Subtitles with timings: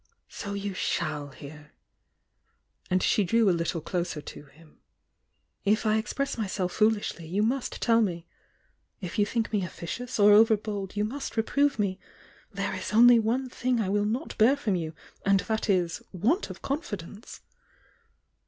[0.29, 1.73] "So you shall hear,"—
[2.89, 4.79] and she drew a little closer to him—
[5.63, 8.25] If I express myself foolishly you must tell me,—
[8.99, 11.99] if you think me officious or over bold, you must reprove me—
[12.51, 16.49] there is only one tb=ng I will not bear from you, and that is, want
[16.49, 17.41] of confidence!"